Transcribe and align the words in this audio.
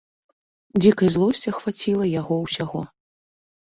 Дзікая 0.81 1.09
злосць 1.15 1.43
ахваціла 1.53 2.05
яго 2.19 2.35
ўсяго. 2.49 2.81